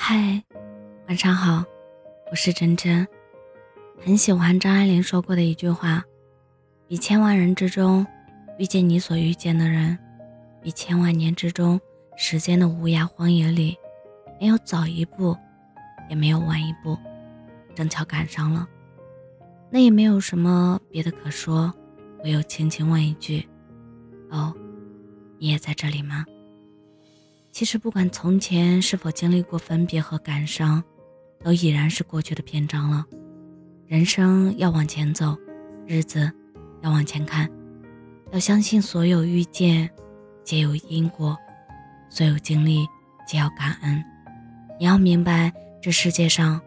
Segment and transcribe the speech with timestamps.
[0.00, 0.40] 嗨，
[1.08, 1.62] 晚上好，
[2.30, 3.06] 我是真真。
[3.98, 6.02] 很喜欢张爱玲说过的一句话
[6.86, 8.06] ：“比千万人之中
[8.58, 9.98] 遇见你所遇见的人，
[10.62, 11.78] 比千万年之中
[12.16, 13.76] 时间的无涯荒野里，
[14.40, 15.36] 没有早一步，
[16.08, 16.96] 也没有晚一步，
[17.74, 18.66] 正巧赶上了。
[19.68, 21.74] 那也没有什么别的可说，
[22.22, 23.46] 唯有轻轻问一句：
[24.30, 24.54] 哦，
[25.38, 26.24] 你也在这里吗？”
[27.50, 30.82] 其实，不管从前是否经历过分别和感伤，
[31.42, 33.04] 都已然是过去的篇章了。
[33.86, 35.36] 人生要往前走，
[35.86, 36.30] 日子
[36.82, 37.50] 要往前看，
[38.30, 39.90] 要相信所有遇见
[40.44, 41.36] 皆有因果，
[42.08, 42.86] 所有经历
[43.26, 44.04] 皆要感恩。
[44.78, 46.60] 你要明白，这世界上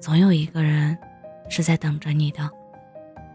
[0.00, 0.96] 总有一个人
[1.50, 2.48] 是在等着你的。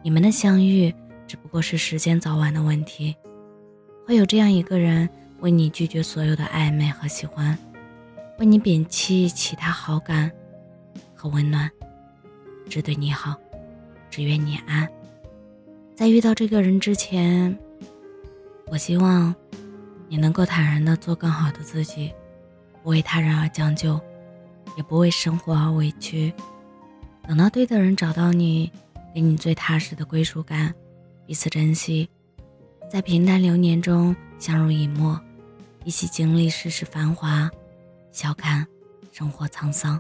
[0.01, 0.91] 你们的相遇
[1.27, 3.15] 只不过是时间早晚的问题，
[4.07, 5.07] 会有这样一个人。
[5.43, 7.57] 为你拒绝所有的暧昧和喜欢，
[8.39, 10.31] 为你摒弃其他好感
[11.13, 11.69] 和温暖，
[12.69, 13.35] 只对你好，
[14.09, 14.87] 只愿你安。
[15.93, 17.53] 在遇到这个人之前，
[18.67, 19.35] 我希望
[20.07, 22.13] 你能够坦然的做更好的自己，
[22.81, 23.99] 不为他人而将就，
[24.77, 26.33] 也不为生活而委屈。
[27.27, 28.71] 等到对的人找到你，
[29.13, 30.73] 给你最踏实的归属感，
[31.25, 32.09] 彼此珍惜，
[32.89, 35.19] 在平淡流年中相濡以沫。
[35.85, 37.51] 一起经历世事繁华，
[38.11, 38.65] 笑看
[39.11, 39.99] 生活沧桑。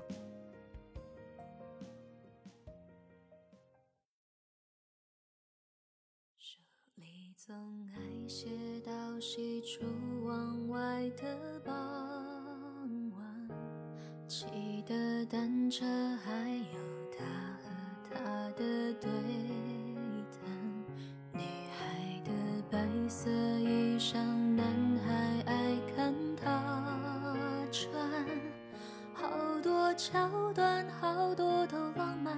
[6.37, 6.61] 书
[6.95, 7.53] 里总
[7.93, 8.47] 爱写
[8.85, 9.81] 到西出
[10.25, 11.71] 望外的傍
[13.11, 13.49] 晚，
[14.25, 14.45] 骑
[14.87, 15.85] 的单车
[16.23, 16.52] 还
[30.05, 32.37] 桥段好多都浪漫，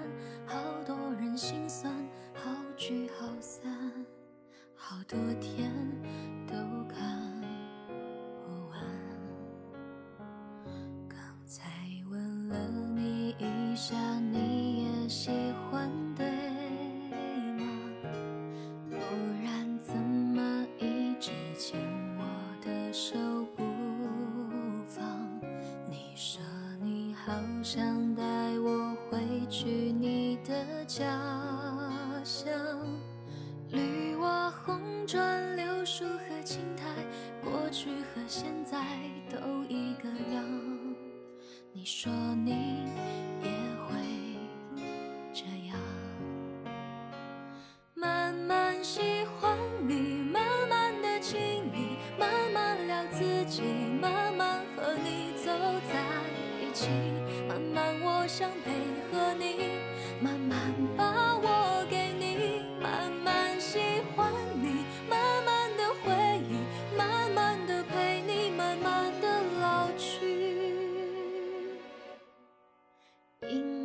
[27.66, 28.24] 想带
[28.60, 29.18] 我回
[29.50, 31.04] 去你的家
[32.24, 32.48] 乡，
[33.72, 36.84] 绿瓦红砖柳树和青苔，
[37.44, 38.78] 过去和现在
[39.32, 40.46] 都一个样。
[41.74, 42.86] 你说你
[43.42, 43.50] 也
[43.88, 43.98] 会
[45.34, 45.76] 这样，
[47.96, 53.64] 慢慢喜欢你，慢慢的亲密，慢慢聊自己，
[54.00, 55.52] 慢慢和你走
[55.92, 56.00] 在
[56.62, 57.25] 一起。
[57.56, 58.72] 慢慢，我想配
[59.10, 59.80] 合你，
[60.20, 60.60] 慢慢
[60.98, 63.80] 把我给你，慢慢喜
[64.14, 64.30] 欢
[64.62, 66.12] 你，慢慢的回
[66.50, 66.60] 忆，
[66.98, 70.26] 慢慢的陪你，慢慢的老去。
[73.48, 73.85] 因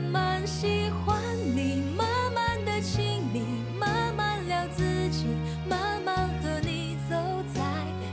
[0.00, 1.20] 慢慢喜欢
[1.54, 3.42] 你，慢慢的亲密，
[3.78, 5.26] 慢慢聊自己，
[5.68, 7.16] 慢慢和你走
[7.52, 7.60] 在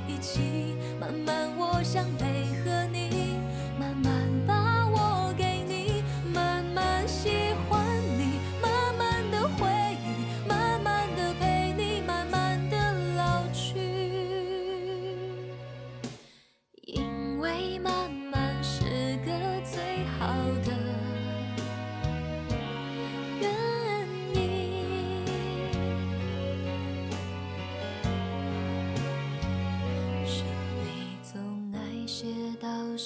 [0.05, 2.03] 一起，慢慢我想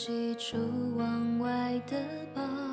[0.04, 0.58] 喜出
[0.98, 1.96] 望外的
[2.34, 2.71] 傍